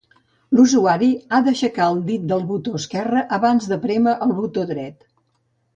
L'usuari 0.59 1.09
ha 1.29 1.41
d'aixecar 1.47 1.89
el 1.91 2.01
dit 2.09 2.25
del 2.33 2.41
botó 2.53 2.75
esquerre 2.83 3.23
abans 3.41 3.73
de 3.75 3.81
prémer 3.89 4.19
el 4.29 4.37
botó 4.41 4.67
dret. 4.75 4.99